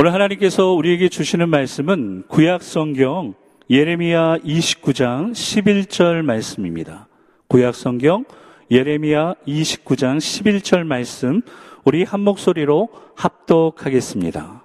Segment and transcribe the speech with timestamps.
[0.00, 3.34] 오늘 하나님께서 우리에게 주시는 말씀은 구약 성경
[3.68, 7.08] 예레미야 29장 11절 말씀입니다.
[7.48, 8.24] 구약 성경
[8.70, 11.42] 예레미야 29장 11절 말씀
[11.82, 14.62] 우리 한 목소리로 합독하겠습니다.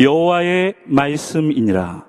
[0.00, 2.04] 여호와의 말씀이니라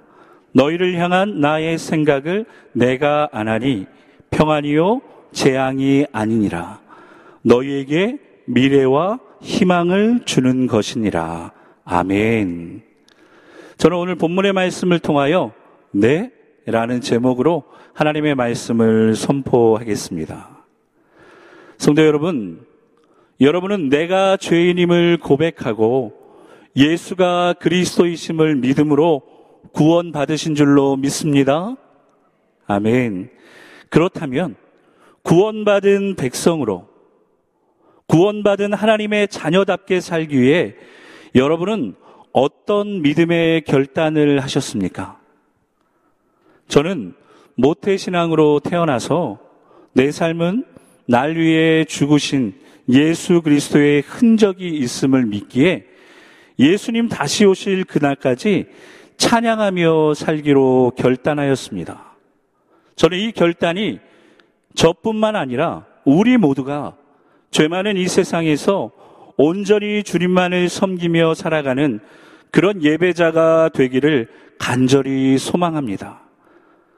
[0.54, 3.86] 너희를 향한 나의 생각을 내가 안하니
[4.32, 5.02] 평안이요
[5.32, 6.80] 재앙이 아니니라
[7.44, 8.18] 너희에게
[8.48, 11.57] 미래와 희망을 주는 것이니라
[11.90, 12.82] 아멘.
[13.78, 15.54] 저는 오늘 본문의 말씀을 통하여
[15.92, 16.34] 네?
[16.66, 20.66] 라는 제목으로 하나님의 말씀을 선포하겠습니다.
[21.78, 22.66] 성도 여러분,
[23.40, 26.12] 여러분은 내가 죄인임을 고백하고
[26.76, 29.22] 예수가 그리스도이심을 믿음으로
[29.72, 31.78] 구원받으신 줄로 믿습니다.
[32.66, 33.30] 아멘.
[33.90, 34.58] 그렇다면
[35.22, 36.90] 구원받은 백성으로
[38.08, 40.76] 구원받은 하나님의 자녀답게 살기 위해
[41.36, 41.96] 여러분은
[42.32, 45.20] 어떤 믿음의 결단을 하셨습니까?
[46.68, 47.14] 저는
[47.56, 49.40] 모태신앙으로 태어나서
[49.94, 50.66] 내 삶은
[51.08, 52.54] 날 위해 죽으신
[52.90, 55.86] 예수 그리스도의 흔적이 있음을 믿기에
[56.60, 58.68] 예수님 다시 오실 그날까지
[59.18, 62.16] 찬양하며 살기로 결단하였습니다.
[62.96, 64.00] 저는 이 결단이
[64.76, 66.96] 저뿐만 아니라 우리 모두가
[67.52, 68.92] 죄 많은 이 세상에서
[69.38, 72.00] 온전히 주님만을 섬기며 살아가는
[72.52, 76.22] 그런 예배자가 되기를 간절히 소망합니다.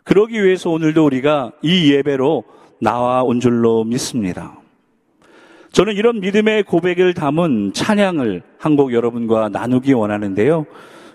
[0.06, 2.46] 그러기 위해서 오늘도 우리가 이 예배로
[2.81, 4.58] 나와 온 줄로 믿습니다.
[5.72, 10.66] 저는 이런 믿음의 고백을 담은 찬양을 한 곡 여러분과 나누기 원하는데요.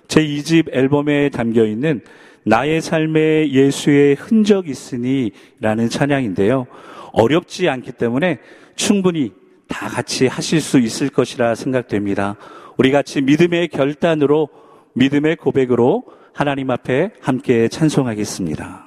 [0.07, 2.03] 제 2집 앨범에 담겨 있는
[2.45, 6.67] 나의 삶에 예수의 흔적 있으니 라는 찬양인데요.
[7.13, 8.39] 어렵지 않기 때문에
[8.77, 9.33] 충분히
[9.75, 12.37] 다 같이 하실 수 있을 것이라 생각됩니다.
[12.79, 14.49] 우리 같이 믿음의 결단으로
[14.93, 18.84] 믿음의 고백으로 하나님 앞에 함께 찬송하겠습니다.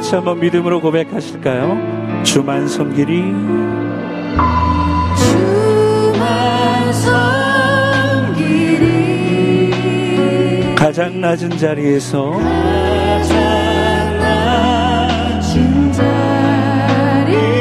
[0.00, 2.22] 같이 한번 믿음으로 고백하실까요?
[2.22, 3.20] 주만 섬기리.
[5.14, 6.90] 주만
[8.32, 9.74] 섬기리.
[10.74, 13.38] 가장 낮은 자리에서 가장
[14.20, 17.52] 낮은 자리에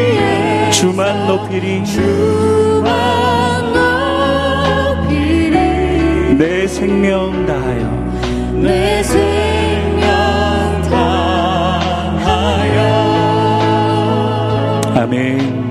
[0.72, 1.83] 주만 높이리.
[1.83, 2.94] 주만
[4.95, 5.57] 높이리.
[6.38, 7.99] 내 생명 다하여
[8.53, 9.38] 내 생명
[14.99, 15.69] Amén.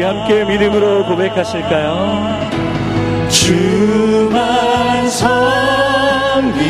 [0.00, 0.48] 아멘.
[0.48, 2.48] 믿음으로 고백하실까요?
[3.28, 6.62] 주만 섬기리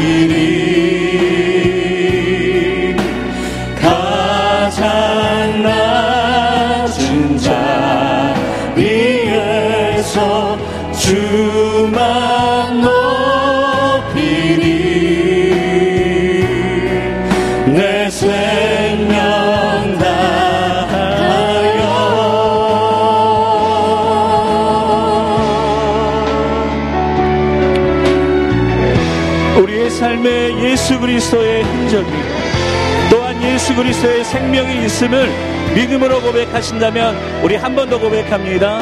[33.82, 35.28] 그리스도의 생명이 있음을
[35.74, 38.80] 믿음으로 고백하신다면 우리 한 번 더 고백합니다.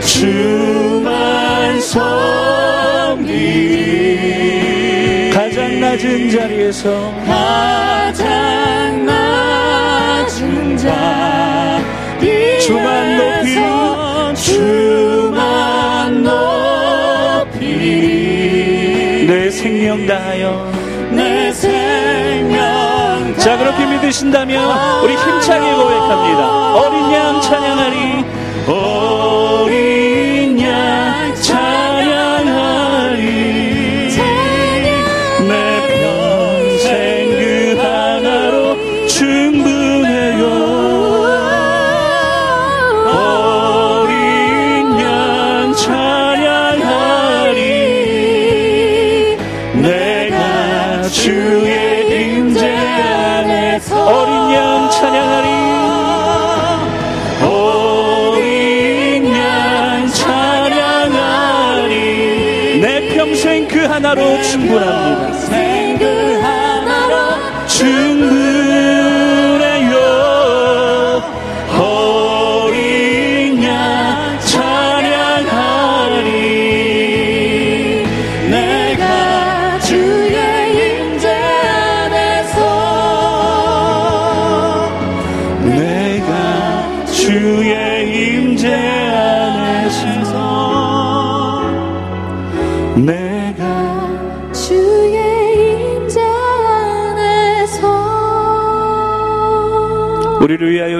[0.00, 2.10] 주만 섬기.
[5.32, 13.54] 가장 낮은 자리에서 가장 낮은 자리에서 주만 높이리
[14.34, 16.22] 주만
[17.44, 20.75] 높이리 내 생명 다하여
[23.38, 26.74] 자 그렇게 믿으신다면 우리 힘차게 고백합니다.
[26.74, 28.24] 어린 양 찬양하리
[64.16, 65.05] 평생 그 하나로 충분합니다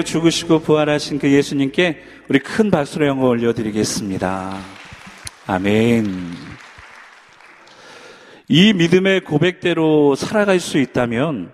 [0.07, 4.57] 죽으시고 부활하신 그 예수님께 우리 큰 박수로 영광 올려드리겠습니다.
[5.45, 6.31] 아멘.
[8.47, 11.51] 이 믿음의 고백대로 살아갈 수 있다면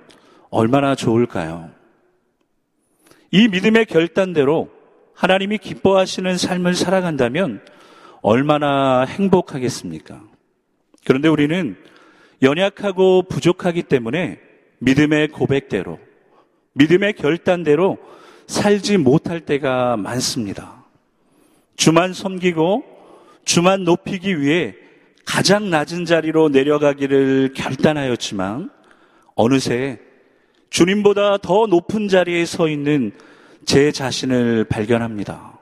[0.51, 1.71] 얼마나 좋을까요?
[3.31, 4.69] 이 믿음의 결단대로
[5.15, 7.59] 하나님이 기뻐하시는 삶을 살아간다면
[8.21, 10.21] 얼마나 행복하겠습니까?
[11.05, 11.75] 그런데 우리는
[12.43, 14.39] 연약하고 부족하기 때문에
[14.77, 15.97] 믿음의 고백대로,
[16.73, 17.97] 믿음의 결단대로
[18.53, 20.85] 살지 못할 때가 많습니다.
[21.75, 22.83] 주만 섬기고
[23.45, 24.75] 주만 높이기 위해
[25.25, 28.69] 가장 낮은 자리로 내려가기를 결단하였지만
[29.33, 29.99] 어느새
[30.69, 33.11] 주님보다 더 높은 자리에 서 있는
[33.65, 35.59] 제 자신을 발견합니다.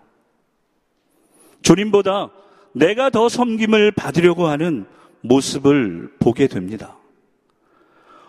[1.61, 2.29] 주님보다
[2.73, 4.85] 내가 더 섬김을 받으려고 하는
[5.21, 6.97] 모습을 보게 됩니다.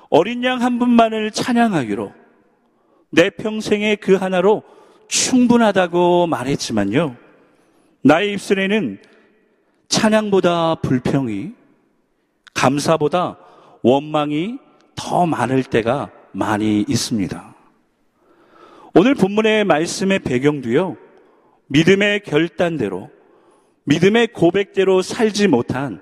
[0.08, 2.21] 어린 양 한 분만을 찬양하기로
[3.12, 4.62] 내 평생의 그 하나로
[5.06, 7.16] 충분하다고 말했지만요.
[8.02, 8.98] 나의 입술에는
[9.88, 11.52] 찬양보다 불평이,
[12.54, 13.38] 감사보다
[13.82, 14.58] 원망이
[14.94, 17.54] 더 많을 때가 많이 있습니다.
[18.94, 20.96] 오늘 본문의 말씀의 배경도요,
[21.66, 23.10] 믿음의 결단대로,
[23.84, 26.00] 믿음의 고백대로 살지 못한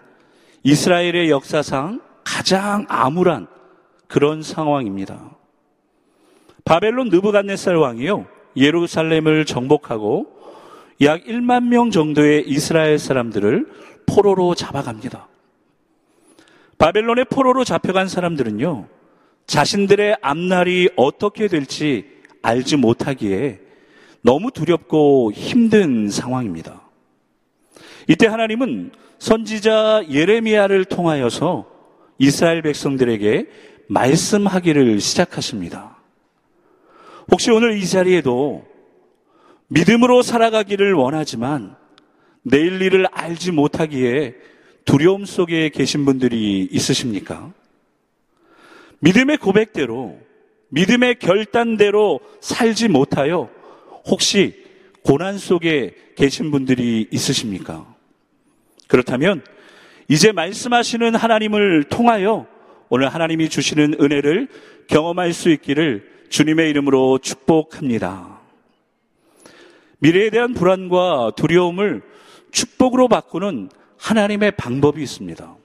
[0.63, 3.49] 이스라엘의 역사상 가장 암울한
[4.07, 5.40] 그런 상황입니다.
[6.71, 10.29] 바벨론 느부갓네살 왕이요, 예루살렘을 정복하고
[11.01, 13.67] 약 1만 명 정도의 이스라엘 사람들을
[14.07, 15.27] 포로로 잡아갑니다.
[16.79, 18.87] 바벨론의 포로로 잡혀간 사람들은요,
[19.49, 22.07] 자신들의 앞날이 어떻게 될지
[22.41, 23.59] 알지 못하기에
[24.23, 26.83] 너무 두렵고 힘든 상황입니다.
[28.07, 31.67] 이때 하나님은 선지자 예레미야를 통하여서
[32.19, 33.49] 이스라엘 백성들에게
[33.89, 36.00] 말씀하기를 시작하십니다.
[37.31, 38.67] 혹시 오늘 이 자리에도
[39.69, 41.77] 믿음으로 살아가기를 원하지만
[42.43, 44.35] 내일 일을 알지 못하기에
[44.85, 47.53] 두려움 속에 계신 분들이 있으십니까?
[48.99, 50.19] 믿음의 고백대로,
[50.71, 53.49] 믿음의 결단대로 살지 못하여
[54.07, 54.65] 혹시
[55.05, 57.95] 고난 속에 계신 분들이 있으십니까?
[58.89, 59.45] 그렇다면
[60.09, 62.47] 이제 말씀하시는 하나님을 통하여
[62.89, 64.49] 오늘 하나님이 주시는 은혜를
[64.89, 68.39] 경험할 수 있기를 주님의 이름으로 축복합니다.
[69.99, 72.03] 미래에 대한 불안과 두려움을
[72.53, 73.69] 축복으로 바꾸는
[73.99, 75.57] 하나님의 방법이 있습니다.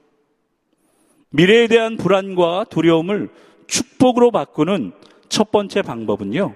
[1.30, 3.30] 미래에 대한 불안과 두려움을
[3.68, 4.92] 축복으로 바꾸는
[5.28, 6.54] 첫 번째 방법은요,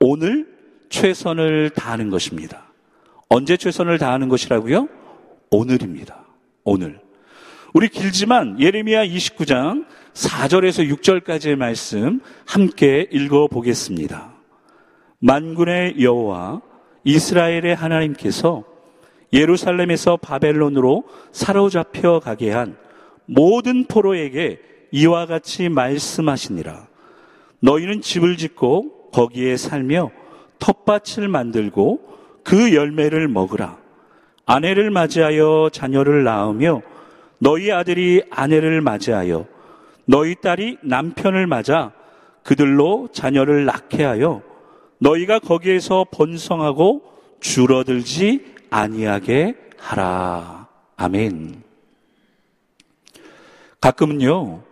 [0.00, 0.48] 오늘
[0.90, 2.72] 최선을 다하는 것입니다.
[3.28, 4.88] 언제 최선을 다하는 것이라고요?
[5.50, 6.26] 오늘입니다.
[6.64, 7.00] 오늘.
[7.72, 14.32] 우리 길지만 예레미야 29장 4절에서 6절까지의 말씀 함께 읽어 보겠습니다.
[15.18, 16.62] 만군의 여호와
[17.02, 18.62] 이스라엘의 하나님께서
[19.32, 22.76] 예루살렘에서 바벨론으로 사로잡혀 가게 한
[23.26, 24.60] 모든 포로에게
[24.92, 26.86] 이와 같이 말씀하시니라.
[27.58, 30.12] 너희는 집을 짓고 거기에 살며
[30.60, 32.00] 텃밭을 만들고
[32.44, 33.78] 그 열매를 먹으라.
[34.46, 36.82] 아내를 맞이하여 자녀를 낳으며
[37.38, 39.53] 너희 아들이 아내를 맞이하여
[40.06, 41.92] 너희 딸이 남편을 맞아
[42.42, 44.42] 그들로 자녀를 낳게 하여
[44.98, 47.02] 너희가 거기에서 번성하고
[47.40, 50.68] 줄어들지 아니하게 하라.
[50.96, 51.62] 아멘.
[53.80, 54.62] 가끔은요,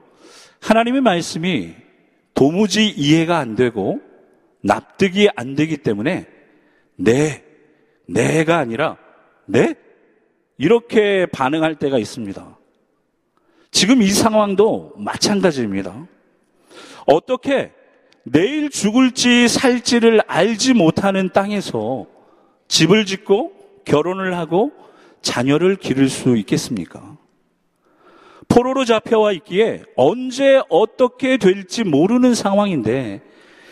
[0.61, 1.75] 하나님의 말씀이
[2.35, 4.01] 도무지 이해가 안 되고
[4.63, 6.27] 납득이 안 되기 때문에
[6.97, 7.45] 네,
[8.07, 8.97] 내가 아니라
[9.47, 9.75] 네?
[10.57, 12.59] 이렇게 반응할 때가 있습니다.
[13.73, 16.07] 지금 이 상황도 마찬가지입니다.
[17.07, 17.73] 어떻게
[18.23, 22.07] 내일 죽을지 살지를 알지 못하는 땅에서
[22.69, 23.53] 집을 짓고
[23.85, 24.71] 결혼을 하고
[25.23, 27.17] 자녀를 기를 수 있겠습니까?
[28.49, 33.23] 포로로 잡혀와 있기에 언제 어떻게 될지 모르는 상황인데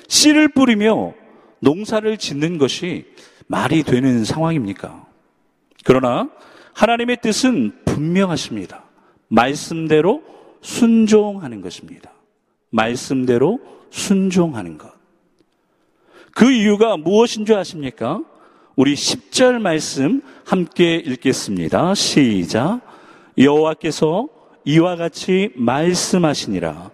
[0.09, 1.12] 씨를 뿌리며
[1.61, 3.04] 농사를 짓는 것이
[3.47, 5.07] 말이 되는 상황입니까?
[5.85, 6.30] 그러나
[6.73, 8.89] 하나님의 뜻은 분명하십니다.
[9.31, 10.23] 말씀대로
[10.61, 12.11] 순종하는 것입니다.
[12.71, 13.61] 말씀대로
[13.91, 14.93] 순종하는 것.
[16.35, 18.23] 그 이유가 무엇인 줄 아십니까?
[18.77, 21.95] 우리 10절 말씀 함께 읽겠습니다.
[21.95, 22.81] 시작.
[23.37, 24.29] 여호와께서
[24.65, 26.91] 이와 같이 말씀하시니라.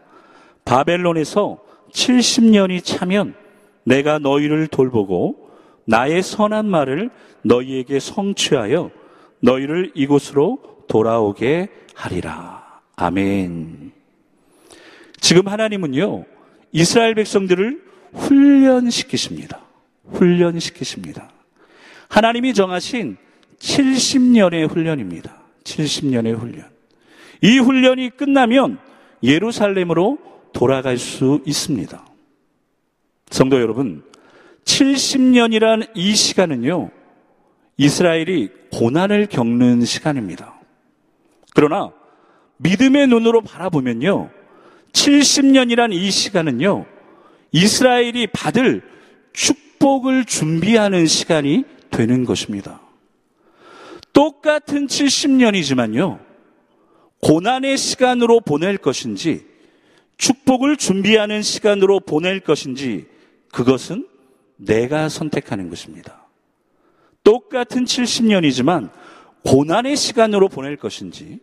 [0.65, 1.59] 바벨론에서
[1.93, 3.35] 70년이 차면
[3.85, 5.51] 내가 너희를 돌보고
[5.85, 7.11] 나의 선한 말을
[7.43, 8.91] 너희에게 성취하여
[9.41, 12.83] 너희를 이곳으로 돌아오게 하리라.
[12.95, 13.93] 아멘.
[15.19, 16.25] 지금 하나님은요,
[16.73, 19.61] 이스라엘 백성들을 훈련시키십니다.
[20.13, 21.31] 훈련시키십니다.
[22.09, 23.17] 하나님이 정하신
[23.59, 25.43] 70년의 훈련입니다.
[25.65, 26.69] 70년의 훈련.
[27.43, 28.79] 이 훈련이 끝나면
[29.23, 30.19] 예루살렘으로
[30.53, 32.05] 돌아갈 수 있습니다.
[33.31, 34.05] 성도 여러분,
[34.65, 36.91] 70년이란 이 시간은요,
[37.79, 40.56] 이스라엘이 고난을 겪는 시간입니다.
[41.57, 41.91] 그러나
[42.59, 44.29] 믿음의 눈으로 바라보면요,
[44.93, 46.85] 70년이란 이 시간은요,
[47.51, 48.83] 이스라엘이 받을
[49.33, 52.83] 축복을 준비하는 시간이 되는 것입니다.
[54.13, 56.21] 똑같은 70년이지만요,
[57.23, 59.47] 고난의 시간으로 보낼 것인지,
[60.19, 63.07] 축복을 준비하는 시간으로 보낼 것인지,
[63.51, 64.07] 그것은
[64.57, 66.27] 내가 선택하는 것입니다.
[67.25, 68.91] 똑같은 70년이지만,
[69.47, 71.39] 고난의 시간으로 보낼 것인지,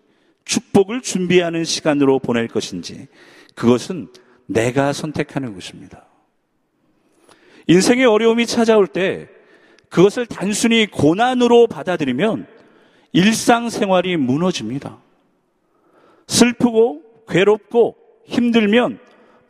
[0.46, 3.08] 축복을 준비하는 시간으로 보낼 것인지,
[3.56, 4.10] 그것은
[4.46, 6.06] 내가 선택하는 것입니다.
[7.68, 9.30] 인생의 어려움이 찾아올 때
[9.90, 12.48] 그것을 단순히 고난으로 받아들이면
[13.14, 14.98] 일상생활이 무너집니다.
[16.28, 17.96] 슬프고 괴롭고
[18.26, 19.00] 힘들면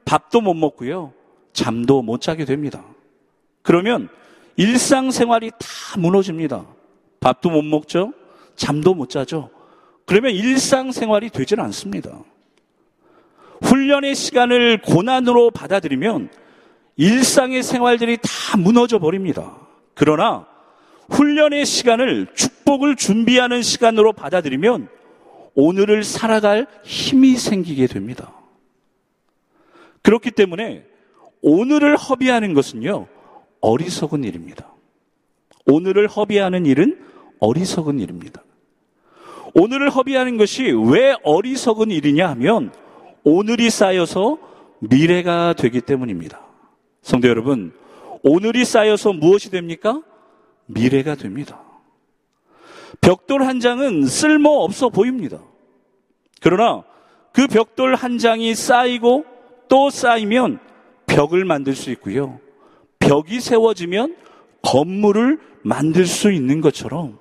[0.06, 1.14] 밥도 못 먹고요.
[1.54, 2.84] 잠도 못 자게 됩니다.
[3.62, 4.10] 그러면
[4.58, 6.66] 일상생활이 다 무너집니다.
[7.20, 8.14] 밥도 못 먹죠?
[8.56, 9.50] 잠도 못 자죠?
[10.06, 12.20] 그러면 일상생활이 되질 않습니다.
[13.62, 16.30] 훈련의 시간을 고난으로 받아들이면
[16.98, 19.58] 일상의 생활들이 다 무너져 버립니다.
[19.94, 20.46] 그러나
[21.10, 24.90] 훈련의 시간을 축복을 준비하는 시간으로 받아들이면
[25.56, 28.34] 오늘을 살아갈 힘이 생기게 됩니다.
[30.02, 30.86] 그렇기 때문에
[31.42, 33.08] 오늘을 허비하는 것은요,
[33.62, 34.74] 어리석은 일입니다.
[35.66, 37.00] 오늘을 허비하는 일은
[37.40, 38.44] 어리석은 일입니다.
[39.54, 42.72] 오늘을 허비하는 것이 왜 어리석은 일이냐 하면
[43.24, 44.38] 오늘이 쌓여서
[44.80, 46.42] 미래가 되기 때문입니다.
[47.02, 47.74] 성도 여러분,
[48.24, 50.02] 오늘이 쌓여서 무엇이 됩니까?
[50.66, 51.62] 미래가 됩니다.
[53.02, 55.40] 벽돌 한 장은 쓸모 없어 보입니다.
[56.42, 56.84] 그러나
[57.32, 59.26] 그 벽돌 한 장이 쌓이고
[59.68, 60.60] 또 쌓이면
[61.06, 62.40] 벽을 만들 수 있고요.
[63.00, 64.16] 벽이 세워지면
[64.62, 67.18] 건물을 만들 수 있는 것처럼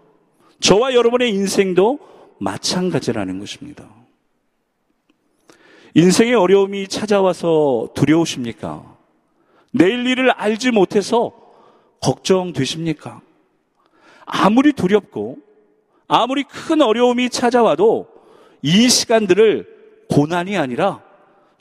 [0.61, 1.99] 저와 여러분의 인생도
[2.43, 3.89] 마찬가지라는 것입니다.
[5.95, 8.97] 인생의 어려움이 찾아와서 두려우십니까?
[9.71, 11.33] 내일 일을 알지 못해서
[12.01, 13.21] 걱정되십니까?
[14.25, 15.39] 아무리 두렵고
[16.09, 18.09] 아무리 큰 어려움이 찾아와도
[18.63, 19.69] 이 시간들을
[20.11, 21.03] 고난이 아니라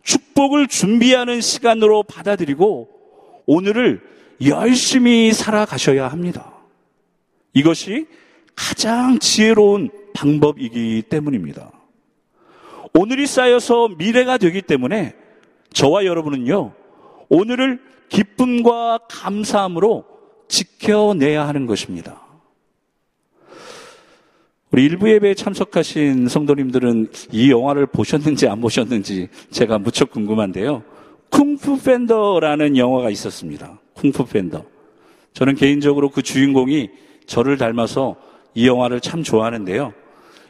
[0.03, 2.89] 축복을 준비하는 시간으로 받아들이고
[3.45, 4.01] 오늘을
[4.45, 6.53] 열심히 살아가셔야 합니다.
[7.53, 8.07] 이것이
[8.55, 11.71] 가장 지혜로운 방법이기 때문입니다.
[12.93, 15.15] 오늘이 쌓여서 미래가 되기 때문에
[15.73, 16.73] 저와 여러분은요,
[17.29, 20.05] 오늘을 기쁨과 감사함으로
[20.47, 22.21] 지켜내야 하는 것입니다.
[24.71, 30.83] 우리 일부 예배에 참석하신 성도님들은 이 영화를 보셨는지 안 보셨는지 제가 무척 궁금한데요.
[31.29, 33.79] 쿵푸 팬더라는 영화가 있었습니다.
[33.93, 34.63] 쿵푸 팬더.
[35.33, 36.89] 저는 개인적으로 그 주인공이
[37.25, 38.15] 저를 닮아서
[38.53, 39.93] 이 영화를 참 좋아하는데요.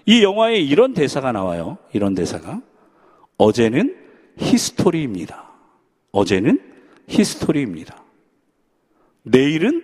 [0.05, 1.77] 이 영화에 이런 대사가 나와요.
[1.93, 2.61] 이런 대사가.
[3.37, 3.95] 어제는
[4.37, 5.49] 히스토리입니다.
[6.11, 6.59] 어제는
[7.07, 8.03] 히스토리입니다.
[9.23, 9.83] 내일은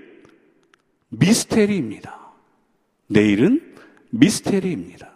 [1.10, 2.34] 미스테리입니다.
[3.08, 3.76] 내일은
[4.10, 5.12] 미스테리입니다.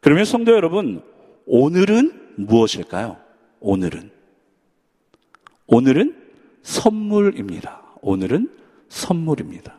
[0.00, 1.02] 그러면 성도 여러분,
[1.46, 3.16] 오늘은 무엇일까요?
[3.60, 4.10] 오늘은.
[5.66, 6.22] 오늘은
[6.62, 7.82] 선물입니다.
[8.02, 8.50] 오늘은
[8.88, 9.78] 선물입니다.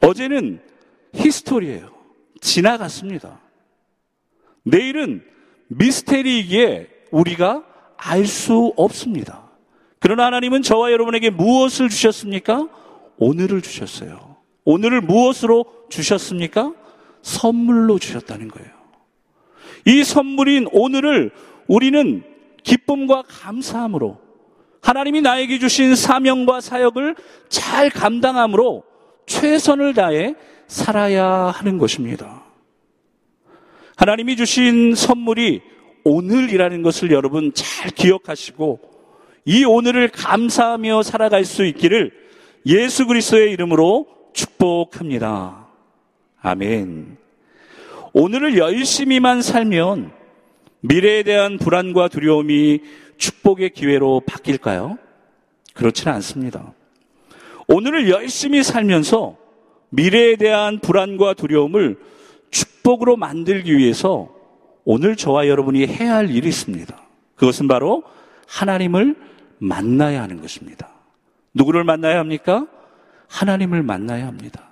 [0.00, 0.60] 어제는
[1.14, 1.99] 히스토리예요.
[2.40, 3.40] 지나갔습니다.
[4.62, 5.24] 내일은
[5.68, 7.64] 미스테리이기에 우리가
[7.96, 9.50] 알 수 없습니다.
[9.98, 12.68] 그러나 하나님은 저와 여러분에게 무엇을 주셨습니까?
[13.18, 14.36] 오늘을 주셨어요.
[14.64, 16.72] 오늘을 무엇으로 주셨습니까?
[17.22, 18.70] 선물로 주셨다는 거예요.
[19.86, 21.30] 이 선물인 오늘을
[21.66, 22.22] 우리는
[22.62, 24.18] 기쁨과 감사함으로
[24.82, 27.16] 하나님이 나에게 주신 사명과 사역을
[27.48, 28.84] 잘 감당함으로
[29.26, 30.34] 최선을 다해
[30.70, 32.44] 살아야 하는 것입니다.
[33.96, 35.62] 하나님이 주신 선물이
[36.04, 38.78] 오늘이라는 것을 여러분 잘 기억하시고
[39.46, 42.12] 이 오늘을 감사하며 살아갈 수 있기를
[42.66, 45.66] 예수 그리스도의 이름으로 축복합니다.
[46.40, 47.18] 아멘.
[48.12, 50.12] 오늘을 열심히만 살면
[50.82, 52.80] 미래에 대한 불안과 두려움이
[53.18, 54.98] 축복의 기회로 바뀔까요?
[55.74, 56.72] 그렇지는 않습니다.
[57.66, 59.39] 오늘을 열심히 살면서
[59.90, 61.98] 미래에 대한 불안과 두려움을
[62.50, 64.28] 축복으로 만들기 위해서
[64.84, 66.96] 오늘 저와 여러분이 해야 할 일이 있습니다.
[67.36, 68.02] 그것은 바로
[68.46, 69.16] 하나님을
[69.58, 70.90] 만나야 하는 것입니다.
[71.54, 72.66] 누구를 만나야 합니까?
[73.28, 74.68] 하나님을 만나야 합니다.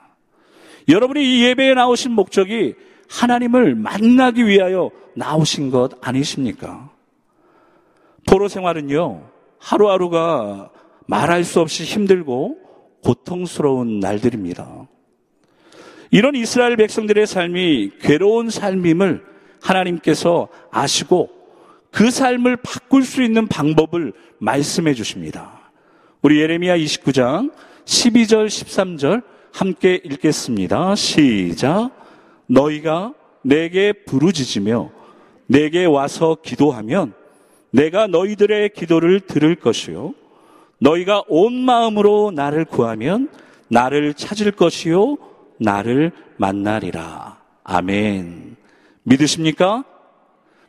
[0.88, 2.74] 여러분이 이 예배에 나오신 목적이
[3.10, 6.90] 하나님을 만나기 위하여 나오신 것 아니십니까?
[8.26, 9.22] 포로 생활은요,
[9.58, 10.70] 하루하루가
[11.06, 12.58] 말할 수 없이 힘들고
[13.02, 14.86] 고통스러운 날들입니다.
[16.10, 19.24] 이런 이스라엘 백성들의 삶이 괴로운 삶임을
[19.60, 21.30] 하나님께서 아시고
[21.90, 25.70] 그 삶을 바꿀 수 있는 방법을 말씀해 주십니다.
[26.22, 27.52] 우리 예레미야 29장
[27.84, 30.94] 12절 13절 함께 읽겠습니다.
[30.94, 31.90] 시작.
[32.46, 34.90] 너희가 내게 부르짖으며
[35.46, 37.14] 내게 와서 기도하면
[37.70, 40.14] 내가 너희들의 기도를 들을 것이요.
[40.78, 43.28] 너희가 온 마음으로 나를 구하면
[43.68, 45.16] 나를 찾을 것이요.
[45.58, 47.40] 나를 만나리라.
[47.64, 48.56] 아멘.
[49.02, 49.84] 믿으십니까?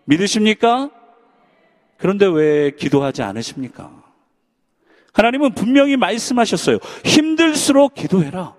[0.06, 0.90] 믿으십니까?
[1.98, 3.92] 그런데 왜 기도하지 않으십니까?
[5.14, 6.78] 하나님은 분명히 말씀하셨어요.
[7.04, 8.56] 힘들수록 기도해라.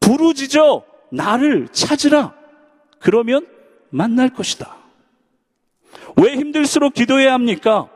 [0.00, 2.34] 부르짖어 나를 찾으라.
[2.98, 3.46] 그러면
[3.90, 4.76] 만날 것이다.
[6.16, 7.88] 왜 힘들수록 기도해야 합니까?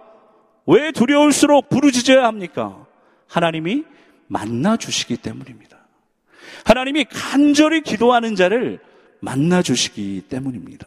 [0.66, 2.86] 왜 두려울수록 부르짖어야 합니까?
[3.28, 3.84] 하나님이
[4.28, 5.81] 만나 주시기 때문입니다.
[6.64, 8.78] 하나님이 간절히 기도하는 자를
[9.20, 10.86] 만나 주시기 때문입니다.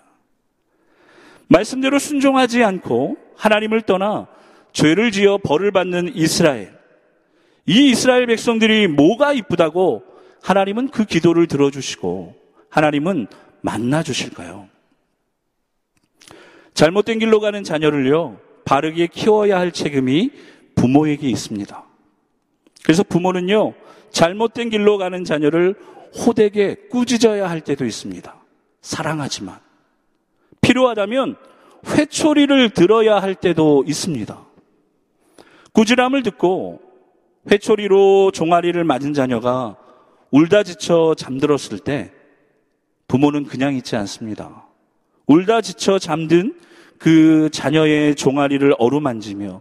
[1.48, 4.28] 말씀대로 순종하지 않고 하나님을 떠나
[4.74, 6.74] 죄를 지어 벌을 받는 이스라엘.
[7.66, 10.04] 이 이스라엘 백성들이 뭐가 이쁘다고
[10.44, 12.36] 하나님은 그 기도를 들어주시고
[12.70, 13.28] 하나님은
[13.62, 14.68] 만나 주실까요?
[16.74, 20.32] 잘못된 길로 가는 자녀를요, 바르게 키워야 할 책임이
[20.76, 21.84] 부모에게 있습니다.
[22.84, 23.74] 그래서 부모는요,
[24.16, 25.76] 잘못된 길로 가는 자녀를
[26.26, 28.34] 호되게 꾸짖어야 할 때도 있습니다.
[28.82, 29.60] 사랑하지만.
[30.62, 31.36] 필요하다면
[31.86, 34.46] 회초리를 들어야 할 때도 있습니다.
[35.74, 36.80] 꾸지람을 듣고
[37.52, 39.76] 회초리로 종아리를 맞은 자녀가
[40.32, 42.14] 울다 지쳐 잠들었을 때
[43.10, 44.66] 부모는 그냥 있지 않습니다.
[45.28, 46.58] 울다 지쳐 잠든
[46.98, 49.60] 그 자녀의 종아리를 어루만지며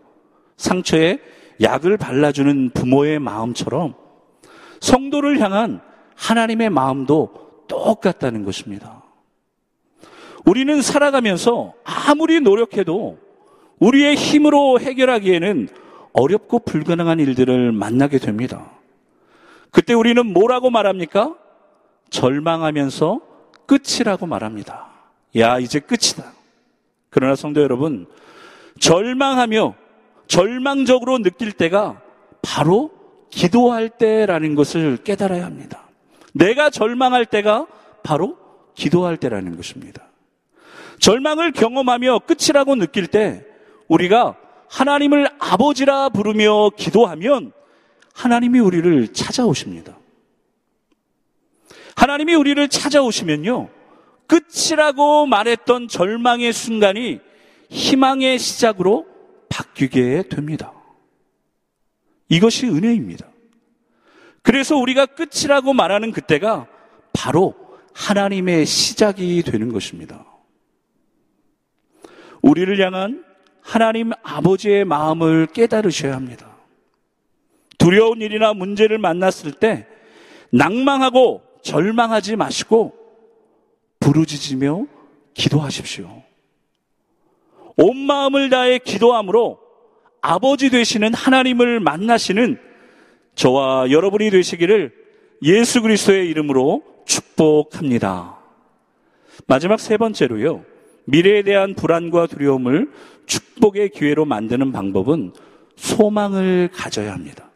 [0.57, 1.19] 상처에
[1.61, 4.04] 약을 발라주는 부모의 마음처럼
[4.85, 5.81] 성도를 향한
[6.15, 9.03] 하나님의 마음도 똑같다는 것입니다.
[10.45, 13.19] 우리는 살아가면서 아무리 노력해도
[13.79, 15.69] 우리의 힘으로 해결하기에는
[16.13, 18.71] 어렵고 불가능한 일들을 만나게 됩니다.
[19.71, 21.35] 그때 우리는 뭐라고 말합니까?
[22.11, 23.21] 절망하면서
[23.67, 24.91] 끝이라고 말합니다.
[25.39, 26.31] 야, 이제 끝이다.
[27.09, 28.07] 그러나 성도 여러분,
[28.79, 29.75] 절망하며
[30.29, 32.01] 절망적으로 느낄 때가
[32.43, 32.91] 바로
[33.31, 35.89] 기도할 때라는 것을 깨달아야 합니다.
[36.33, 37.67] 내가 절망할 때가
[38.03, 38.37] 바로
[38.75, 40.03] 기도할 때라는 것입니다.
[41.01, 43.45] 절망을 경험하며 끝이라고 느낄 때
[43.89, 44.37] 우리가
[44.69, 47.53] 하나님을 아버지라 부르며 기도하면
[48.15, 49.99] 하나님이 우리를 찾아오십니다.
[51.97, 53.69] 하나님이 우리를 찾아오시면요.
[54.27, 57.21] 끝이라고 말했던 절망의 순간이
[57.71, 59.07] 희망의 시작으로
[59.49, 60.73] 바뀌게 됩니다.
[62.29, 63.29] 이것이 은혜입니다.
[64.43, 66.69] 그래서 우리가 끝이라고 말하는 그때가
[67.13, 67.55] 바로
[67.95, 70.27] 하나님의 시작이 되는 것입니다.
[72.43, 73.25] 우리를 향한
[73.63, 76.55] 하나님 아버지의 마음을 깨달으셔야 합니다.
[77.79, 79.87] 두려운 일이나 문제를 만났을 때
[80.51, 82.95] 낭망하고 절망하지 마시고
[84.01, 84.87] 부르짖으며
[85.33, 86.23] 기도하십시오.
[87.77, 89.59] 온 마음을 다해 기도함으로
[90.27, 92.59] 아버지 되시는 하나님을 만나시는
[93.35, 94.91] 저와 여러분이 되시기를
[95.43, 98.39] 예수 그리스도의 이름으로 축복합니다.
[99.47, 100.65] 마지막 세 번째로요.
[101.05, 102.91] 미래에 대한 불안과 두려움을
[103.27, 105.35] 축복의 기회로 만드는 방법은
[105.77, 107.51] 소망을 가져야 합니다.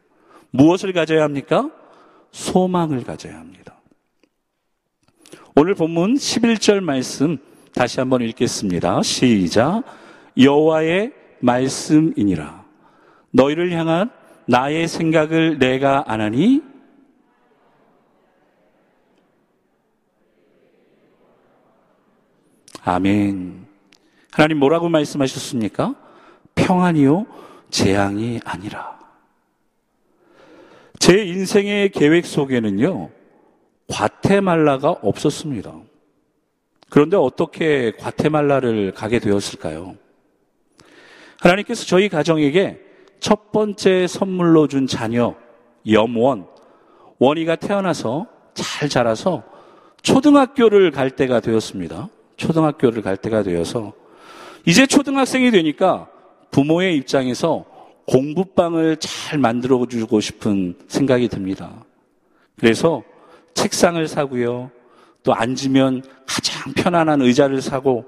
[0.51, 1.71] 무엇을 가져야 합니까?
[2.33, 3.81] 소망을 가져야 합니다.
[5.57, 7.39] 오늘 본문 11절 말씀
[7.73, 9.03] 다시 한번 읽겠습니다.
[9.03, 9.85] 시작.
[10.37, 12.65] 여호와의 말씀이니라.
[13.31, 14.11] 너희를 향한
[14.47, 16.63] 나의 생각을 내가 안하니
[22.83, 23.67] 아멘.
[24.31, 25.95] 하나님 뭐라고 말씀하셨습니까?
[26.55, 27.27] 평안이요,
[27.71, 28.99] 재앙이 아니라.
[30.99, 33.11] 제 인생의 계획 속에는요,
[33.89, 35.75] 과테말라가 없었습니다.
[36.89, 39.97] 그런데 어떻게 과테말라를 가게 되었을까요?
[41.41, 42.81] 하나님께서 저희 가정에게
[43.21, 45.35] 첫 번째 선물로 준 자녀,
[45.91, 46.47] 염원,
[47.19, 49.43] 원희가 태어나서 잘 자라서
[50.03, 52.09] 초등학교를 갈 때가 되었습니다.
[52.37, 53.93] 초등학교를 갈 때가 되어서
[54.67, 56.09] 이제 초등학생이 되니까
[56.51, 57.65] 부모의 입장에서
[58.07, 61.85] 공부방을 잘 만들어 주고 싶은 생각이 듭니다.
[62.59, 63.03] 그래서
[63.55, 64.71] 책상을 사고요.
[65.23, 68.05] 또 앉으면 가장 편안한 의자를 사고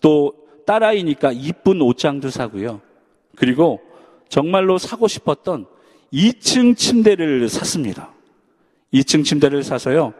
[0.00, 0.32] 또
[0.66, 2.80] 딸아이니까 이쁜 옷장도 사고요.
[3.36, 3.80] 그리고
[4.28, 5.66] 정말로 사고 싶었던
[6.12, 8.12] 2층 침대를 샀습니다.
[8.92, 10.14] 2층 침대를 사서요.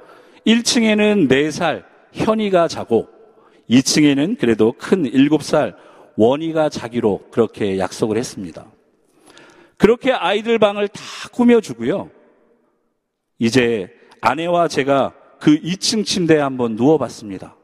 [0.46, 3.09] 1층에는 4살 현이가 자고
[3.70, 5.74] 2층에는 그래도 큰 7살
[6.16, 8.66] 원희가 자기로 그렇게 약속을 했습니다.
[9.76, 11.02] 그렇게 아이들 방을 다
[11.33, 12.11] 꾸며주고요.
[13.38, 13.88] 이제
[14.20, 17.57] 아내와 제가 그 2층 침대에 한번 누워봤습니다.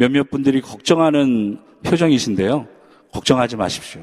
[0.00, 2.66] 몇몇 분들이 걱정하는 표정이신데요.
[3.12, 4.00] 걱정하지 마십시오.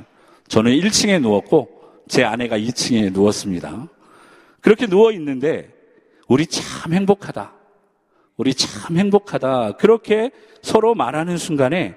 [0.48, 1.70] 저는 1층에 누웠고
[2.08, 3.88] 제 아내가 2층에 누웠습니다.
[4.62, 5.74] 그렇게 누워 있는데
[6.28, 7.52] 우리 참 행복하다.
[8.36, 9.78] 우리 참 행복하다.
[9.78, 10.30] 그렇게
[10.62, 11.96] 서로 말하는 순간에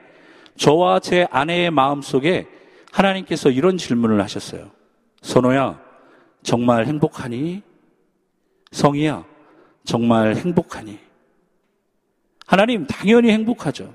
[0.56, 2.46] 저와 제 아내의 마음 속에
[2.92, 4.70] 하나님께서 이런 질문을 하셨어요.
[5.20, 5.78] 선호야,
[6.42, 7.60] 정말 행복하니?
[8.72, 9.26] 성이야,
[9.84, 11.09] 정말 행복하니?
[12.50, 13.94] 하나님, 당연히 행복하죠.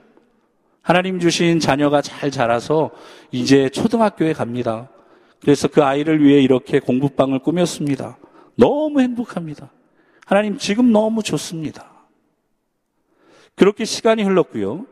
[0.82, 2.92] 하나님 주신 자녀가 잘 자라서
[3.30, 4.88] 이제 초등학교에 갑니다.
[5.42, 8.18] 그래서 그 아이를 위해 이렇게 공부방을 꾸몄습니다.
[8.56, 9.72] 너무 행복합니다.
[10.26, 11.86] 하나님 지금 너무 좋습니다.
[13.56, 14.86] 그렇게 시간이 흘렀고요.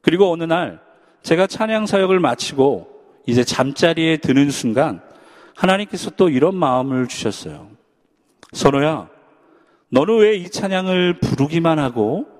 [0.00, 0.80] 그리고 어느 날
[1.24, 2.86] 제가 찬양 사역을 마치고
[3.26, 5.00] 이제 잠자리에 드는 순간
[5.56, 7.70] 하나님께서 또 이런 마음을 주셨어요.
[8.52, 9.08] 선호야,
[9.88, 12.33] 너는 왜 이 찬양을 부르기만 하고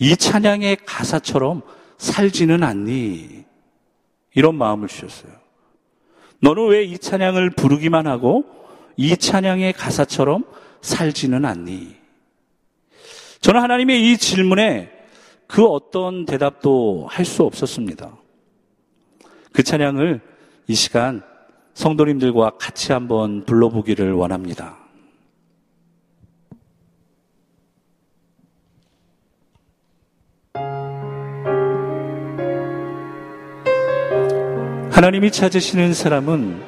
[0.00, 1.62] 이 찬양의 가사처럼
[1.98, 3.44] 살지는 않니?
[4.34, 5.32] 이런 마음을 주셨어요.
[6.40, 8.44] 너는 왜 이 찬양을 부르기만 하고
[8.96, 10.44] 이 찬양의 가사처럼
[10.80, 11.96] 살지는 않니?
[13.42, 14.90] 저는 하나님의 이 질문에
[15.46, 18.16] 그 어떤 대답도 할 수 없었습니다.
[19.52, 20.20] 그 찬양을
[20.68, 21.22] 이 시간
[21.74, 24.78] 성도님들과 같이 한번 불러보기를 원합니다.
[35.00, 36.60] 하나님이 찾으시는 사람은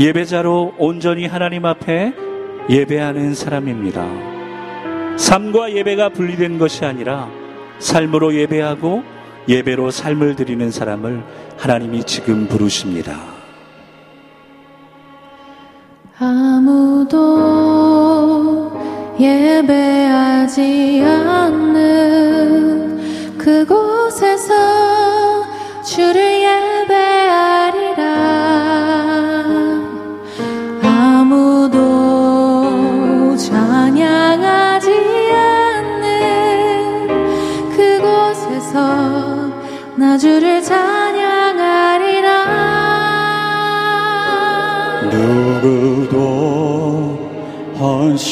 [0.00, 2.12] 예배자로 온전히 하나님 앞에
[2.68, 4.04] 예배하는 사람입니다.
[5.16, 7.30] 삶과 예배가 분리된 것이 아니라
[7.78, 9.04] 삶으로 예배하고
[9.48, 11.22] 예배로 삶을 드리는 사람을
[11.58, 13.20] 하나님이 지금 부르십니다.
[16.18, 17.16] 아무도
[19.20, 22.98] 예배하지 않는
[23.38, 24.54] 그곳에서
[25.84, 26.33] 주를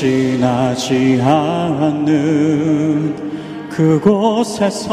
[0.03, 3.15] 헌신하지 않는
[3.71, 4.91] 그곳에서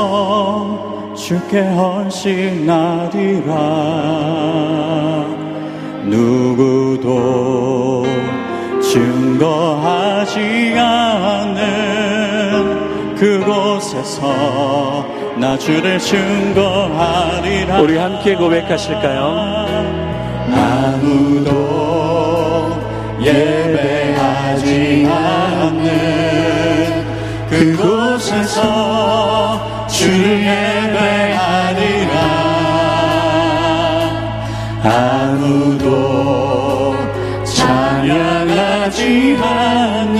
[1.16, 3.56] 주께 헌신하리라
[6.04, 8.06] 누구도
[8.82, 11.56] 증거하지 않는
[13.16, 19.80] 그곳에서 나 주를 증거하리라 우리 함께 고백하실까요?
[20.52, 21.70] 아무도
[23.22, 23.59] 예배하지
[25.70, 27.06] 않는
[27.50, 28.68] 그곳에서
[29.88, 32.14] 주를 예배하리라.
[34.84, 35.86] 아무도
[37.44, 40.18] 찬양하지 않는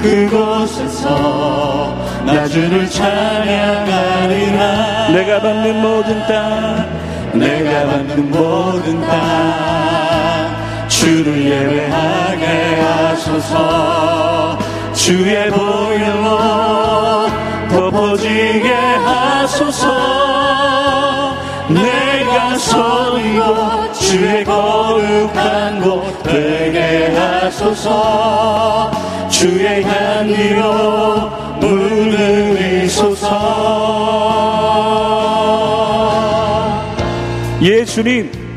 [0.00, 4.60] 그곳에서 나 주를 찬양하리라.
[5.12, 6.88] 내가 받는 모든 땅
[7.32, 10.09] 내가 받는 모든 땅
[11.10, 12.46] 주를 예배하게
[12.80, 14.56] 하소서.
[14.94, 16.38] 주의 보혈로
[17.68, 19.88] 덮어지게 하소서.
[21.68, 28.92] 내가 서이고 주의 거룩한 곳 되게 하소서.
[29.28, 33.26] 주의 향기로 물들이소서.
[37.62, 38.49] 예 주님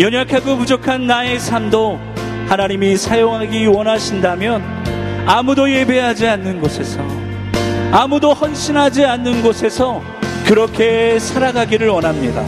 [0.00, 2.00] 연약하고 부족한 나의 삶도
[2.48, 4.62] 하나님이 사용하기 원하신다면
[5.26, 7.00] 아무도 예배하지 않는 곳에서
[7.92, 10.00] 아무도 헌신하지 않는 곳에서
[10.46, 12.42] 그렇게 살아가기를 원합니다.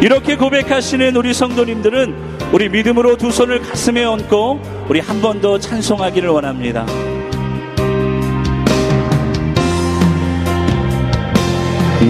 [0.00, 6.30] 이렇게 고백하시는 우리 성도님들은 우리 믿음으로 두 손을 가슴에 얹고 우리 한 번 더 찬송하기를
[6.30, 6.86] 원합니다.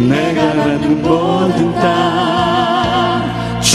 [0.09, 2.30] 내가 받는 모든 땅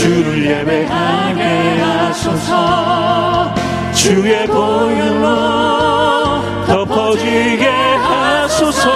[0.06, 3.52] 주를 예배하게 하소서.
[3.96, 5.26] 주의 보혈로
[6.68, 8.92] 덮어지게 하소서.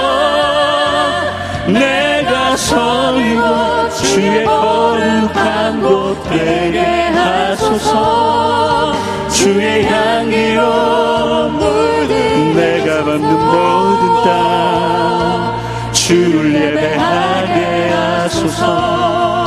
[1.66, 8.94] 내가 서이고 주의 거룩한 곳 되게 하소서.
[9.30, 15.58] 주의 향기로 물든 내가 받는 모든 땅
[15.92, 19.39] 주를 예배하게 하소서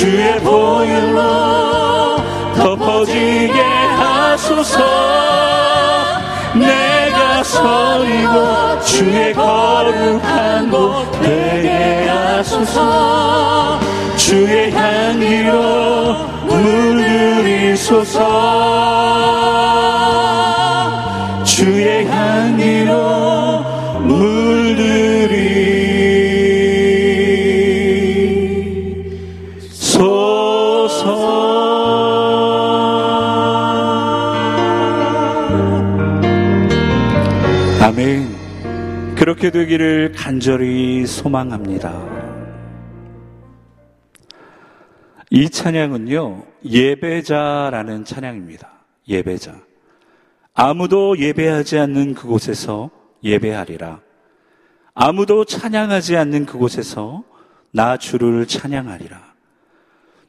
[0.00, 2.16] 주의 보혈로
[2.56, 4.78] 덮어지게 하소서.
[6.54, 13.78] 내가 서이고 주의 거룩한 곳 되게 하소서.
[14.16, 16.14] 주의 향기로
[16.46, 18.16] 물들이소서.
[21.44, 22.94] 주의 향기로
[23.98, 24.39] 물들이소서
[39.40, 41.98] 그렇게 되기를 간절히 소망합니다.
[45.30, 48.70] 이 찬양은요, 예배자라는 찬양입니다.
[49.08, 49.54] 예배자.
[50.52, 52.90] 아무도 예배하지 않는 그곳에서
[53.24, 54.00] 예배하리라.
[54.92, 57.24] 아무도 찬양하지 않는 그곳에서
[57.70, 59.18] 나 주를 찬양하리라.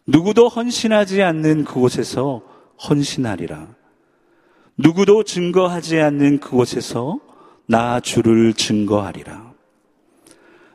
[0.08, 2.44] 누구도 헌신하지 않는 그곳에서
[2.88, 3.68] 헌신하리라.
[4.78, 7.20] 누구도 증거하지 않는 그곳에서
[7.72, 9.54] 나 주를 증거하리라.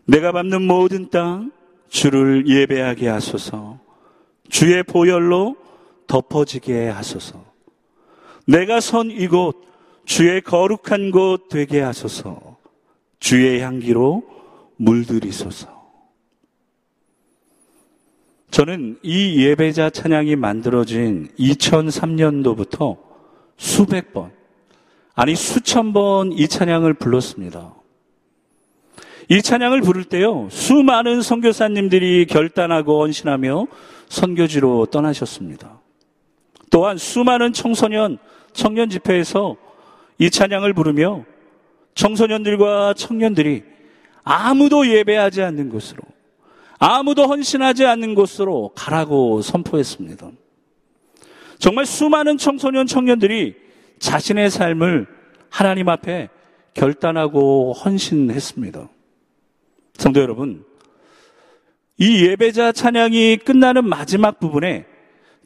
[0.06, 1.52] 내가 밟는 모든 땅
[1.90, 3.78] 주를 예배하게 하소서.
[4.48, 5.56] 주의 보혈로
[6.06, 7.44] 덮어지게 하소서.
[8.46, 9.62] 내가 선 이곳
[10.06, 12.56] 주의 거룩한 곳 되게 하소서.
[13.20, 14.22] 주의 향기로
[14.76, 15.76] 물들이소서.
[18.50, 22.96] 저는 이 예배자 찬양이 만들어진 2003년도부터
[23.58, 24.35] 수백 번,
[25.18, 27.74] 아니 수천 번 이 찬양을 불렀습니다.
[29.30, 33.66] 이 찬양을 부를 때요, 수많은 선교사님들이 결단하고 헌신하며
[34.08, 35.80] 선교지로 떠나셨습니다.
[36.70, 38.18] 또한 수많은 청소년,
[38.52, 39.56] 청년 집회에서
[40.18, 41.24] 이 찬양을 부르며
[41.94, 43.64] 청소년들과 청년들이
[44.22, 46.02] 아무도 예배하지 않는 곳으로,
[46.78, 50.30] 아무도 헌신하지 않는 곳으로 가라고 선포했습니다.
[51.58, 53.65] 정말 수많은 청소년, 청년들이
[53.98, 55.06] 자신의 삶을
[55.50, 56.28] 하나님 앞에
[56.74, 58.88] 결단하고 헌신했습니다.
[59.94, 60.64] 성도 여러분,
[61.96, 64.84] 이 예배자 찬양이 끝나는 마지막 부분에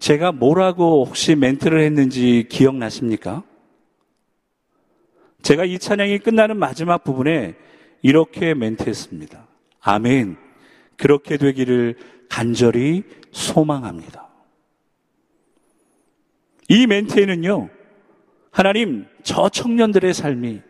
[0.00, 3.44] 제가 뭐라고 혹시 멘트를 했는지 기억나십니까?
[5.42, 7.54] 제가 이 찬양이 끝나는 마지막 부분에
[8.02, 9.46] 이렇게 멘트했습니다.
[9.80, 10.36] 아멘.
[10.96, 11.96] 그렇게 되기를
[12.28, 14.28] 간절히 소망합니다.
[16.68, 17.68] 이 멘트에는요,
[18.50, 20.60] 하나님, 저 청년들의 삶이,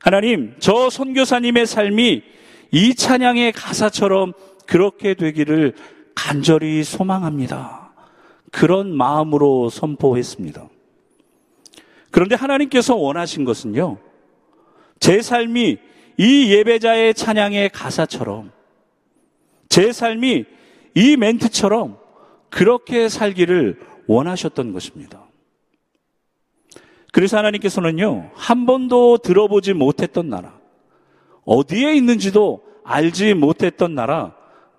[0.00, 2.22] 하나님, 저 선교사님의 삶이
[2.72, 4.32] 이 찬양의 가사처럼
[4.66, 5.74] 그렇게 되기를
[6.14, 7.92] 간절히 소망합니다.
[8.50, 10.68] 그런 마음으로 선포했습니다.
[12.10, 13.98] 그런데 하나님께서 원하신 것은요,
[14.98, 15.78] 제 삶이
[16.18, 18.50] 이 예배자의 찬양의 가사처럼
[19.68, 20.44] 제 삶이
[20.94, 21.98] 이 멘트처럼
[22.48, 25.25] 그렇게 살기를 원하셨던 것입니다.
[27.12, 30.58] 그래서 하나님께서는요, 한 번도 들어보지 못했던 나라,
[31.44, 34.34] 어디에 있는지도 알지 못했던 나라,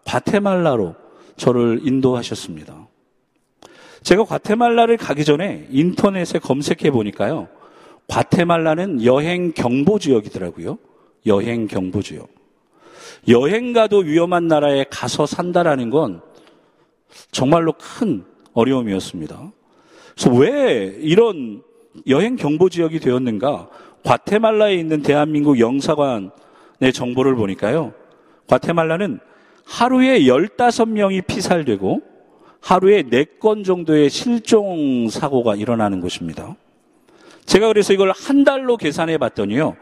[0.06, 0.96] 과테말라로
[1.36, 2.88] 저를 인도하셨습니다.
[4.04, 7.48] 제가 과테말라를 가기 전에 인터넷에 검색해 보니까요,
[8.08, 10.78] 과테말라는 여행 경보 지역이더라고요.
[11.26, 12.30] 여행 경보 지역.
[13.28, 16.22] 여행 가도 위험한 나라에 가서 산다라는 건
[17.32, 19.52] 정말로 큰 어려움이었습니다.
[20.16, 21.62] 그래서 왜 이런
[22.08, 23.70] 여행 경보 지역이 되었는가?
[24.04, 27.94] 과테말라에 있는 대한민국 영사관의 정보를 보니까요.
[28.48, 29.20] 과테말라는
[29.66, 32.02] 하루에 15명이 피살되고
[32.62, 36.56] 하루에 4건 정도의 실종 사고가 일어나는 곳입니다.
[37.46, 39.76] 제가 그래서 이걸 한 달로 계산해 봤더니요.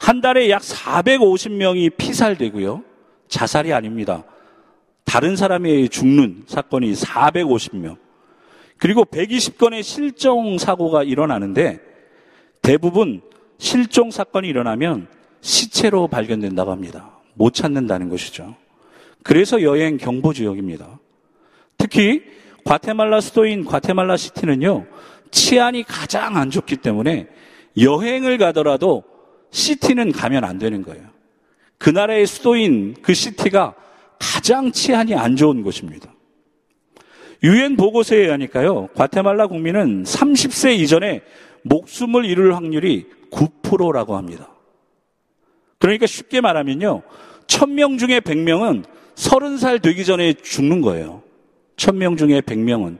[0.00, 2.82] 한 달에 약 450명이 피살되고요.
[3.28, 4.24] 자살이 아닙니다.
[5.04, 7.96] 다른 사람이 죽는 사건이 450명.
[8.80, 11.80] 그리고 120건의 실종 사고가 일어나는데
[12.62, 13.20] 대부분
[13.58, 15.06] 실종 사건이 일어나면
[15.42, 17.18] 시체로 발견된다고 합니다.
[17.34, 18.56] 못 찾는다는 것이죠.
[19.22, 20.98] 그래서 여행 경보 지역입니다.
[21.76, 22.22] 특히
[22.64, 24.86] 과테말라 수도인 과테말라 시티는요,
[25.30, 27.28] 치안이 가장 안 좋기 때문에
[27.78, 29.04] 여행을 가더라도
[29.50, 31.04] 시티는 가면 안 되는 거예요.
[31.76, 33.74] 그 나라의 수도인 그 시티가
[34.18, 36.09] 가장 치안이 안 좋은 곳입니다.
[37.42, 41.22] 유엔 보고서에 의하니까요, 과테말라 국민은 30세 이전에
[41.62, 44.50] 목숨을 잃을 확률이 9%라고 합니다.
[45.78, 47.02] 그러니까 쉽게 말하면요,
[47.46, 51.22] 1000명 중에 100명은 30살 되기 전에 죽는 거예요.
[51.76, 52.98] 1000명 중에 100명은.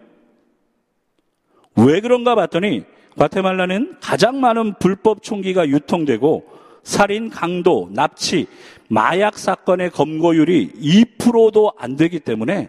[1.76, 2.85] 왜 그런가 봤더니
[3.16, 6.44] 과테말라는 가장 많은 불법 총기가 유통되고
[6.83, 8.46] 살인, 강도, 납치,
[8.88, 12.68] 마약 사건의 검거율이 2%도 안 되기 때문에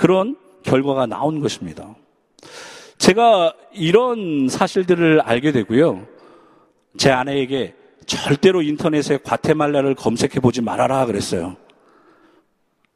[0.00, 1.94] 그런 결과가 나온 것입니다.
[2.96, 6.06] 제가 이런 사실들을 알게 되고요.
[6.96, 7.74] 제 아내에게
[8.06, 11.58] 절대로 인터넷에 과테말라를 검색해 보지 말아라 그랬어요.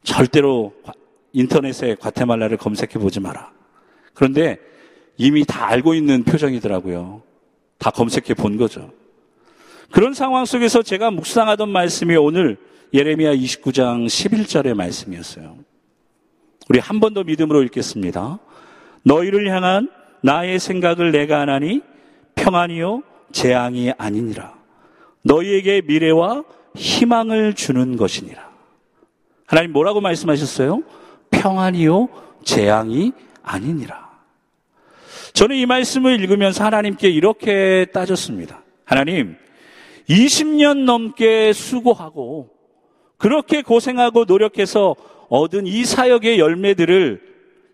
[0.01, 0.73] 절대로
[1.31, 3.51] 인터넷에 과테말라를 검색해 보지 마라.
[4.15, 4.57] 그런데
[5.15, 7.21] 이미 다 알고 있는 표정이더라고요.
[7.77, 8.91] 다 검색해 본 거죠.
[9.91, 12.57] 그런 상황 속에서 제가 묵상하던 말씀이 오늘
[12.95, 15.74] 예레미야 29장 11절의 말씀이었어요.
[16.69, 18.39] 우리 한 번 더 믿음으로 읽겠습니다.
[19.03, 19.89] 너희를 향한
[20.21, 21.81] 나의 생각을 내가 하나니
[22.35, 24.53] 평안이요 재앙이 아니니라.
[25.21, 26.43] 너희에게 미래와
[26.75, 28.49] 희망을 주는 것이니라.
[29.45, 30.81] 하나님 뭐라고 말씀하셨어요?
[31.31, 32.09] 평안이요
[32.43, 34.05] 재앙이 아니니라.
[35.33, 38.63] 저는 이 말씀을 읽으면서 하나님께 이렇게 따졌습니다.
[38.85, 39.35] 하나님,
[40.09, 42.49] 20년 넘게 수고하고
[43.17, 44.95] 그렇게 고생하고 노력해서
[45.29, 47.21] 얻은 이 사역의 열매들을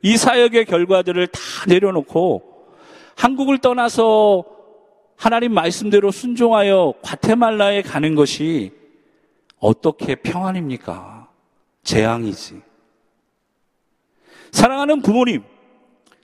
[0.04, 2.52] 이 사역의 결과들을 다 내려놓고
[3.16, 4.46] 한국을 떠나서
[5.16, 8.72] 하나님 말씀대로 순종하여 과테말라에 가는 것이
[9.60, 11.30] 어떻게 평안입니까?
[11.84, 12.62] 재앙이지.
[14.52, 15.44] 사랑하는 부모님,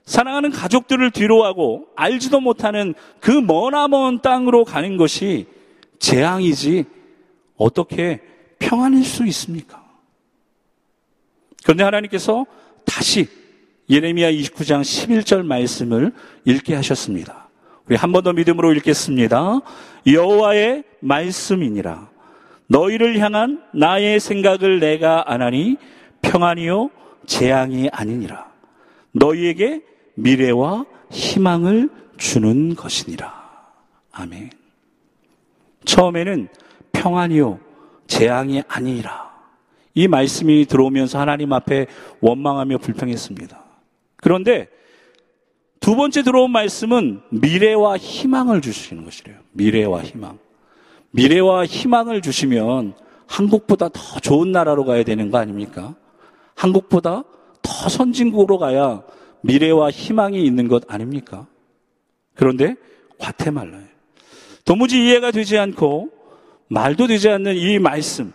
[0.04, 5.46] 사랑하는 가족들을 뒤로하고 알지도 못하는 그 머나먼 땅으로 가는 것이
[6.00, 6.84] 재앙이지
[7.56, 8.20] 어떻게
[8.58, 9.87] 평안일 수 있습니까?
[11.68, 12.46] 그런데 하나님께서
[12.86, 13.28] 다시
[13.90, 16.12] 예레미야 29장 11절 말씀을
[16.46, 17.50] 읽게 하셨습니다.
[17.86, 19.60] 우리 한 번 더 믿음으로 읽겠습니다.
[20.06, 22.08] 여호와의 말씀이니라.
[22.68, 25.76] 너희를 향한 나의 생각을 내가 아나니
[26.22, 26.88] 평안이요
[27.26, 28.50] 재앙이 아니니라.
[29.12, 29.82] 너희에게
[30.14, 33.30] 미래와 희망을 주는 것이니라.
[34.12, 34.50] 아멘.
[35.84, 36.48] 처음에는
[36.92, 37.60] 평안이요,
[38.06, 39.27] 재앙이 아니라.
[39.98, 41.88] 이 말씀이 들어오면서 하나님 앞에
[42.20, 43.64] 원망하며 불평했습니다.
[44.18, 44.68] 그런데
[45.80, 49.38] 두 번째 들어온 말씀은 미래와 희망을 주시는 것이래요.
[49.50, 50.38] 미래와 희망.
[51.10, 52.94] 미래와 희망을 주시면
[53.26, 55.96] 한국보다 더 좋은 나라로 가야 되는 거 아닙니까?
[56.54, 57.24] 한국보다
[57.60, 59.02] 더 선진국으로 가야
[59.40, 61.48] 미래와 희망이 있는 것 아닙니까?
[62.36, 62.76] 그런데
[63.18, 63.82] 과테말라에
[64.64, 66.10] 도무지 이해가 되지 않고
[66.68, 68.32] 말도 되지 않는 이 말씀,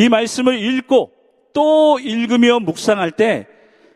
[0.00, 1.12] 이 말씀을 읽고
[1.52, 3.46] 또 읽으며 묵상할 때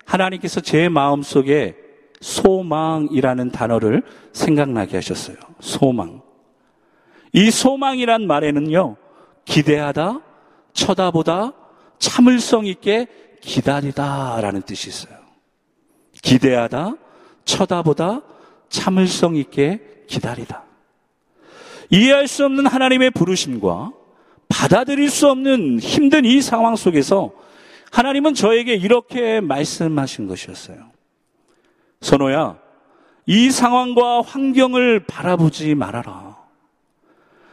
[0.04, 1.76] 하나님께서 제 마음 속에
[2.20, 4.02] 소망이라는 단어를
[4.34, 5.38] 생각나게 하셨어요.
[5.60, 6.20] 소망.
[7.32, 8.96] 이 소망이란 말에는요,
[9.46, 10.20] 기대하다,
[10.74, 11.54] 쳐다보다,
[11.98, 13.06] 참을성 있게
[13.40, 15.16] 기다리다 라는 뜻이 있어요.
[16.20, 16.96] 기대하다,
[17.46, 18.20] 쳐다보다,
[18.68, 20.64] 참을성 있게 기다리다.
[21.88, 24.03] 이해할 수 없는 하나님의 부르심과
[24.54, 27.32] 받아들일 수 없는 힘든 이 상황 속에서
[27.90, 30.92] 하나님은 저에게 이렇게 말씀하신 것이었어요.
[32.00, 32.60] 선호야,
[33.26, 36.38] 이 상황과 환경을 바라보지 말아라.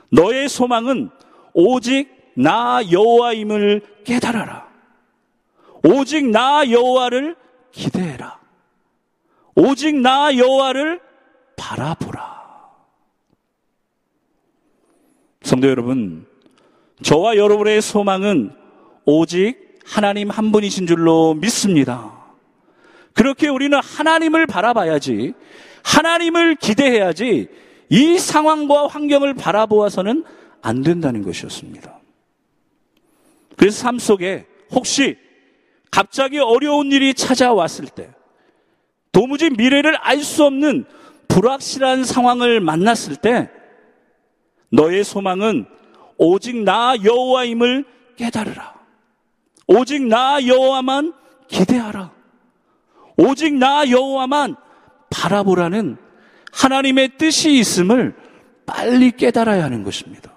[0.09, 1.09] 너의 소망은
[1.53, 4.67] 오직 나 여호와임을 깨달아라.
[5.83, 7.35] 오직 나 여호와를
[7.71, 8.39] 기대해라.
[9.55, 11.01] 오직 나 여호와를
[11.55, 12.41] 바라보라.
[15.41, 16.30] 성도 여러분,
[17.03, 18.51] 저와 여러분의 소망은
[19.05, 22.11] 오직 하나님 한 분이신 줄로 믿습니다.
[23.13, 25.33] 그렇게 우리는 하나님을 바라봐야지,
[25.83, 27.47] 하나님을 기대해야지,
[27.89, 30.23] 이 상황과 환경을 바라보아서는
[30.61, 31.99] 안 된다는 것이었습니다.
[33.57, 35.17] 그래서 삶 속에 혹시
[35.89, 38.09] 갑자기 어려운 일이 찾아왔을 때,
[39.11, 40.85] 도무지 미래를 알 수 없는
[41.27, 43.49] 불확실한 상황을 만났을 때,
[44.69, 45.65] 너의 소망은
[46.23, 47.83] 오직 나 여호와임을
[48.15, 48.75] 깨달으라.
[49.65, 51.13] 오직 나 여호와만
[51.47, 52.11] 기대하라.
[53.17, 54.55] 오직 나 여호와만
[55.09, 55.97] 바라보라는
[56.51, 58.15] 하나님의 뜻이 있음을
[58.67, 60.31] 빨리 깨달아야 하는 것입니다.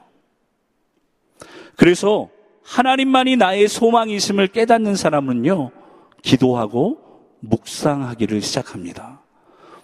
[1.76, 2.30] 그래서
[2.62, 5.70] 하나님만이 나의 소망이심을 깨닫는 사람은요,
[6.22, 9.20] 기도하고 묵상하기를 시작합니다.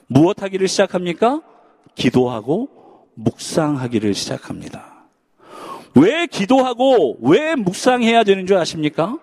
[0.06, 1.42] 무엇 하기를 시작합니까?
[1.94, 2.70] 기도하고
[3.16, 4.89] 묵상하기를 시작합니다.
[5.94, 9.18] 왜 기도하고 왜 묵상해야 되는 줄 아십니까?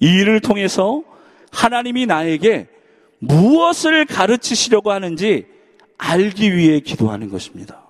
[0.00, 1.02] 이 일을 통해서
[1.52, 2.68] 하나님이 나에게
[3.18, 5.46] 무엇을 가르치시려고 하는지
[5.96, 7.86] 알기 위해 기도하는 것입니다.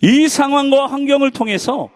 [0.00, 1.90] 이 상황과 환경을 통해서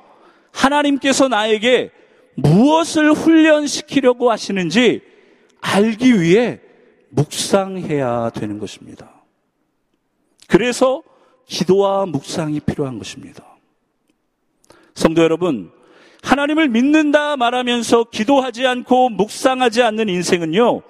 [0.52, 1.90] 하나님께서 나에게
[2.34, 5.02] 무엇을 훈련시키려고 하시는지
[5.60, 6.60] 알기 위해
[7.10, 9.10] 묵상해야 되는 것입니다.
[10.48, 11.02] 그래서
[11.46, 13.44] 기도와 묵상이 필요한 것입니다.
[14.94, 15.70] 성도 여러분,
[16.22, 20.82] 하나님을 믿는다 말하면서 기도하지 않고 묵상하지 않는 인생은요,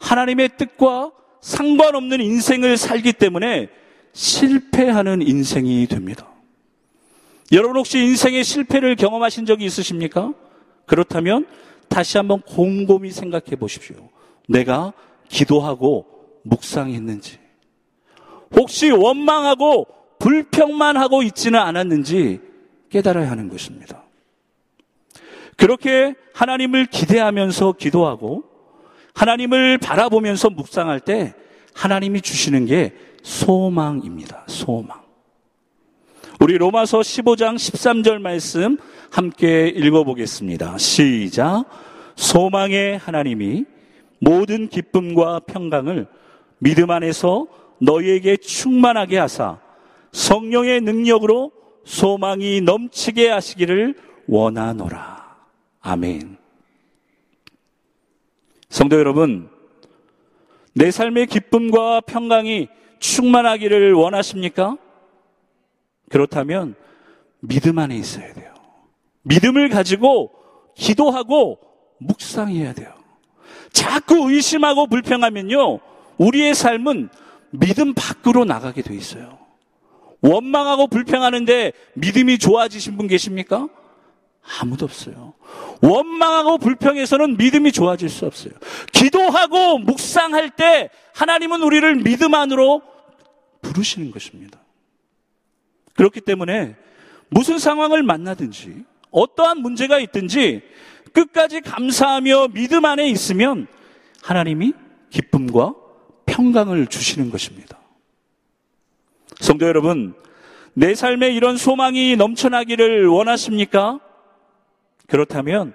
[0.00, 3.68] 하나님의 뜻과 상관없는 인생을 살기 때문에
[4.12, 6.28] 실패하는 인생이 됩니다.
[7.52, 10.32] 여러분 혹시 인생의 실패를 경험하신 적이 있으십니까?
[10.86, 11.46] 그렇다면
[11.88, 14.08] 다시 한번 곰곰이 생각해 보십시오.
[14.48, 14.92] 내가
[15.28, 16.06] 기도하고
[16.42, 17.45] 묵상했는지.
[18.54, 19.86] 혹시 원망하고
[20.18, 22.40] 불평만 하고 있지는 않았는지
[22.90, 24.04] 깨달아야 하는 것입니다.
[25.56, 28.44] 그렇게 하나님을 기대하면서 기도하고
[29.14, 31.34] 하나님을 바라보면서 묵상할 때
[31.74, 34.44] 하나님이 주시는 게 소망입니다.
[34.46, 35.06] 소망.
[36.40, 38.76] 우리 로마서 15장 13절 말씀
[39.10, 40.76] 함께 읽어보겠습니다.
[40.76, 41.64] 시작.
[42.16, 43.64] 소망의 하나님이
[44.20, 46.06] 모든 기쁨과 평강을
[46.58, 47.46] 믿음 안에서
[47.80, 49.58] 너희에게 충만하게 하사
[50.12, 51.52] 성령의 능력으로
[51.84, 53.94] 소망이 넘치게 하시기를
[54.26, 55.36] 원하노라.
[55.80, 56.36] 아멘.
[58.68, 59.48] 성도 여러분,
[60.74, 62.68] 내 삶의 기쁨과 평강이
[62.98, 64.76] 충만하기를 원하십니까?
[66.10, 66.74] 그렇다면
[67.40, 68.52] 믿음 안에 있어야 돼요.
[69.22, 70.32] 믿음을 가지고
[70.74, 71.58] 기도하고
[71.98, 72.92] 묵상해야 돼요.
[73.70, 75.78] 자꾸 의심하고 불평하면요,
[76.18, 77.08] 우리의 삶은
[77.58, 79.38] 믿음 밖으로 나가게 돼 있어요.
[80.20, 83.68] 원망하고 불평하는데 믿음이 좋아지신 분 계십니까?
[84.60, 85.34] 아무도 없어요.
[85.82, 88.52] 원망하고 불평해서는 믿음이 좋아질 수 없어요.
[88.92, 92.82] 기도하고 묵상할 때 하나님은 우리를 믿음 안으로
[93.62, 94.60] 부르시는 것입니다.
[95.94, 96.76] 그렇기 때문에
[97.28, 100.62] 무슨 상황을 만나든지 어떠한 문제가 있든지
[101.12, 103.66] 끝까지 감사하며 믿음 안에 있으면
[104.22, 104.74] 하나님이
[105.10, 105.74] 기쁨과
[106.36, 107.78] 평강을 주시는 것입니다.
[109.40, 110.14] 성도 여러분,
[110.74, 114.00] 내 삶에 이런 소망이 넘쳐나기를 원하십니까?
[115.06, 115.72] 그렇다면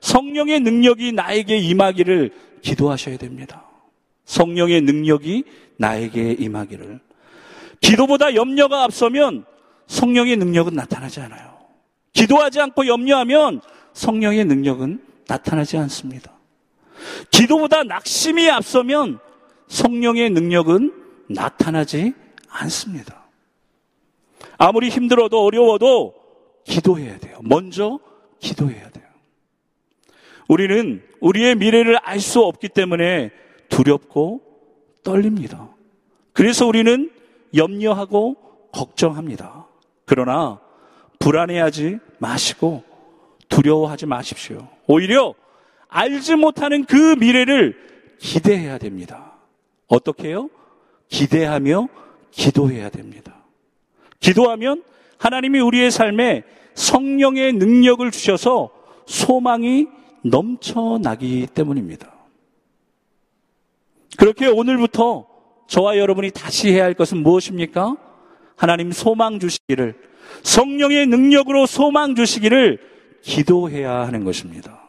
[0.00, 2.30] 성령의 능력이 나에게 임하기를
[2.62, 3.64] 기도하셔야 됩니다.
[4.24, 5.44] 성령의 능력이
[5.78, 7.00] 나에게 임하기를.
[7.80, 9.44] 기도보다 염려가 앞서면
[9.88, 11.58] 성령의 능력은 나타나지 않아요.
[12.12, 13.60] 기도하지 않고 염려하면
[13.94, 16.32] 성령의 능력은 나타나지 않습니다.
[17.30, 19.18] 기도보다 낙심이 앞서면
[19.74, 20.92] 성령의 능력은
[21.28, 22.14] 나타나지
[22.48, 23.24] 않습니다.
[24.56, 26.14] 아무리 힘들어도 어려워도
[26.64, 27.38] 기도해야 돼요.
[27.42, 27.98] 먼저
[28.38, 29.04] 기도해야 돼요.
[30.46, 33.32] 우리는 우리의 미래를 알 수 없기 때문에
[33.68, 34.42] 두렵고
[35.02, 35.68] 떨립니다.
[36.32, 37.10] 그래서 우리는
[37.56, 38.36] 염려하고
[38.72, 39.66] 걱정합니다.
[40.04, 40.60] 그러나
[41.18, 42.84] 불안해하지 마시고
[43.48, 44.68] 두려워하지 마십시오.
[44.86, 45.34] 오히려
[45.88, 49.33] 알지 못하는 그 미래를 기대해야 됩니다.
[49.86, 50.50] 어떻게 해요?
[51.08, 51.88] 기대하며
[52.30, 53.44] 기도해야 됩니다.
[54.20, 54.82] 기도하면
[55.18, 58.70] 하나님이 우리의 삶에 성령의 능력을 주셔서
[59.06, 59.86] 소망이
[60.22, 62.12] 넘쳐나기 때문입니다.
[64.16, 65.26] 그렇게 오늘부터
[65.66, 67.96] 저와 여러분이 다시 해야 할 것은 무엇입니까?
[68.56, 69.94] 하나님 소망 주시기를,
[70.42, 72.78] 성령의 능력으로 소망 주시기를
[73.22, 74.82] 기도해야 하는 것입니다.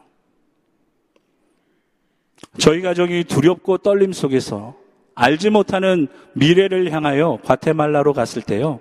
[2.58, 4.76] 저희 가정이 두렵고 떨림 속에서
[5.16, 8.80] 알지 못하는 미래를 향하여 과테말라로 갔을 때요.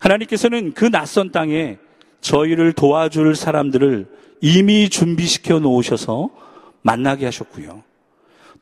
[0.00, 1.78] 하나님께서는 그 낯선 땅에
[2.20, 4.06] 저희를 도와줄 사람들을
[4.40, 6.30] 이미 준비시켜 놓으셔서
[6.82, 7.84] 만나게 하셨고요.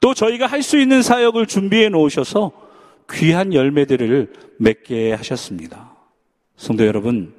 [0.00, 2.52] 또 저희가 할 수 있는 사역을 준비해 놓으셔서
[3.10, 5.90] 귀한 열매들을 맺게 하셨습니다.
[6.56, 7.34] 성도 여러분,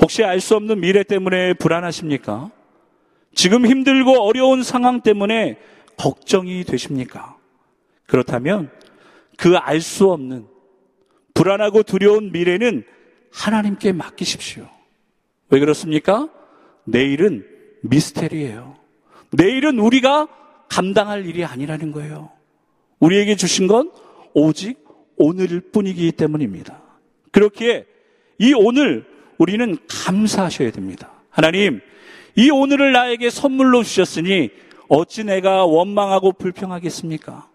[0.00, 2.50] 혹시 알 수 없는 미래 때문에 불안하십니까?
[3.34, 5.56] 지금 힘들고 어려운 상황 때문에
[5.96, 7.33] 걱정이 되십니까?
[8.06, 8.70] 그렇다면
[9.36, 10.46] 그 알 수 없는
[11.34, 12.84] 불안하고 두려운 미래는
[13.32, 14.68] 하나님께 맡기십시오.
[15.50, 16.28] 왜 그렇습니까?
[16.84, 17.44] 내일은
[17.82, 18.76] 미스테리예요.
[19.32, 20.28] 내일은 우리가
[20.68, 22.30] 감당할 일이 아니라는 거예요.
[23.00, 23.90] 우리에게 주신 건
[24.32, 24.84] 오직
[25.16, 26.80] 오늘 뿐이기 때문입니다.
[27.32, 27.86] 그렇기에
[28.38, 29.04] 이 오늘
[29.38, 31.10] 우리는 감사하셔야 됩니다.
[31.30, 31.80] 하나님,
[32.36, 34.50] 이 오늘을 나에게 선물로 주셨으니
[34.88, 37.48] 어찌 내가 원망하고 불평하겠습니까?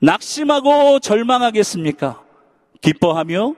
[0.00, 2.22] 낙심하고 절망하겠습니까?
[2.80, 3.54] 기뻐하며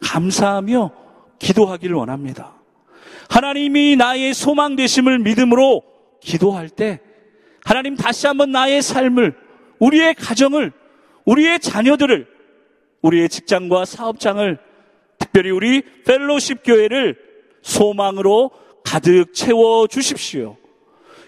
[0.00, 0.90] 감사하며
[1.38, 2.54] 기도하기를 원합니다.
[3.28, 5.82] 하나님이 나의 소망 되심을 믿음으로
[6.20, 7.00] 기도할 때
[7.64, 9.36] 하나님 다시 한번 나의 삶을
[9.78, 10.72] 우리의 가정을
[11.24, 12.26] 우리의 자녀들을
[13.02, 14.58] 우리의 직장과 사업장을
[15.18, 17.16] 특별히 우리 펠로십 교회를
[17.62, 18.50] 소망으로
[18.84, 20.56] 가득 채워 주십시오.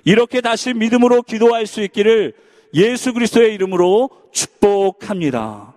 [0.05, 2.35] 이렇게 다시 믿음으로 기도할 수 있기를
[2.75, 5.75] 예수 그리스도의 이름으로 축복합니다.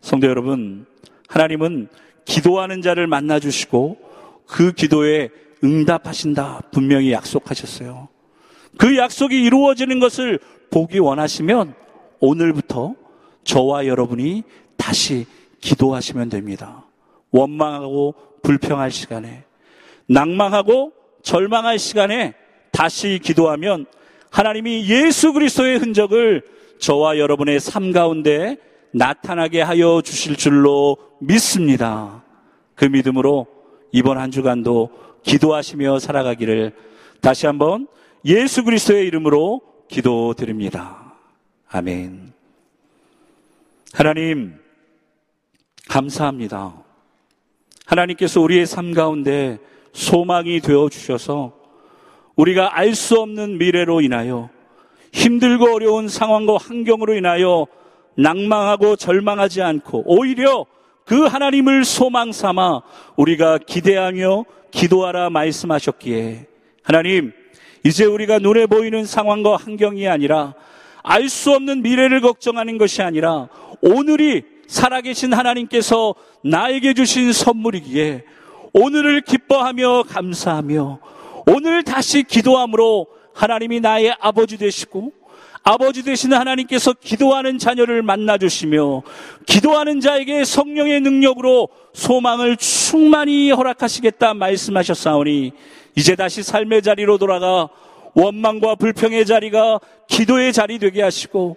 [0.00, 0.84] 성도 여러분,
[1.28, 1.88] 하나님은
[2.24, 3.98] 기도하는 자를 만나 주시고
[4.46, 5.30] 그 기도에
[5.62, 8.08] 응답하신다 분명히 약속하셨어요.
[8.76, 11.74] 그 약속이 이루어지는 것을 보기 원하시면
[12.20, 12.94] 오늘부터
[13.44, 14.42] 저와 여러분이
[14.76, 15.26] 다시
[15.60, 16.84] 기도하시면 됩니다.
[17.30, 19.44] 원망하고 불평할 시간에,
[20.08, 22.34] 낭망하고 절망할 시간에
[22.72, 23.86] 다시 기도하면
[24.34, 26.42] 하나님이 예수 그리스도의 흔적을
[26.80, 28.56] 저와 여러분의 삶 가운데
[28.90, 32.24] 나타나게 하여 주실 줄로 믿습니다.
[32.74, 33.46] 그 믿음으로
[33.92, 34.90] 이번 한 주간도
[35.22, 36.72] 기도하시며 살아가기를
[37.20, 37.86] 다시 한번
[38.24, 41.14] 예수 그리스도의 이름으로 기도드립니다.
[41.68, 42.32] 아멘.
[43.92, 44.58] 하나님,
[45.88, 46.74] 감사합니다.
[47.86, 49.60] 하나님께서 우리의 삶 가운데
[49.92, 51.63] 소망이 되어 주셔서
[52.36, 54.50] 우리가 알 수 없는 미래로 인하여
[55.12, 57.66] 힘들고 어려운 상황과 환경으로 인하여
[58.16, 60.66] 낭망하고 절망하지 않고 오히려
[61.04, 62.82] 그 하나님을 소망 삼아
[63.16, 66.46] 우리가 기대하며 기도하라 말씀하셨기에
[66.82, 67.32] 하나님
[67.84, 70.54] 이제 우리가 눈에 보이는 상황과 환경이 아니라
[71.02, 73.48] 알 수 없는 미래를 걱정하는 것이 아니라
[73.82, 78.24] 오늘이 살아계신 하나님께서 나에게 주신 선물이기에
[78.72, 80.98] 오늘을 기뻐하며 감사하며
[81.46, 85.12] 오늘 다시 기도함으로 하나님이 나의 아버지 되시고
[85.62, 89.02] 아버지 되시는 하나님께서 기도하는 자녀를 만나 주시며
[89.46, 95.52] 기도하는 자에게 성령의 능력으로 소망을 충만히 허락하시겠다 말씀하셨사오니
[95.96, 97.68] 이제 다시 삶의 자리로 돌아가
[98.14, 101.56] 원망과 불평의 자리가 기도의 자리 되게 하시고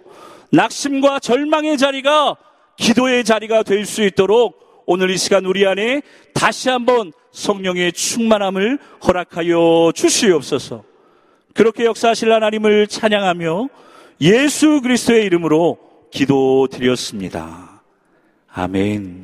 [0.52, 2.36] 낙심과 절망의 자리가
[2.78, 6.00] 기도의 자리가 될 수 있도록 오늘 이 시간 우리 안에
[6.32, 10.84] 다시 한번 성령의 충만함을 허락하여 주시옵소서.
[11.54, 13.68] 그렇게 역사하실 하나님을 찬양하며
[14.20, 15.78] 예수 그리스도의 이름으로
[16.10, 17.82] 기도드렸습니다.
[18.52, 19.16] 아멘.